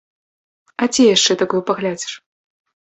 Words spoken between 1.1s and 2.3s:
яшчэ такое паглядзіш?